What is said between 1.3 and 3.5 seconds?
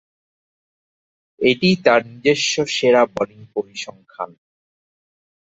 এটিই তার নিজস্ব সেরা বোলিং